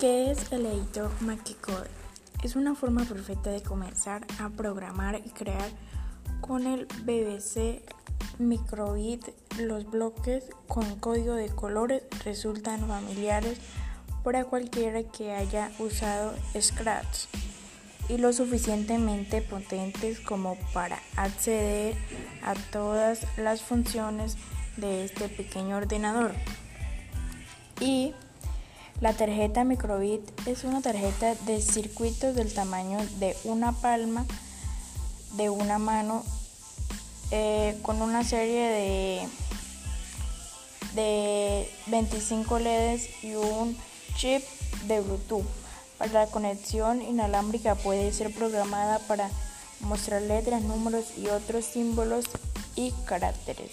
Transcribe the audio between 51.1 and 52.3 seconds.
y otros símbolos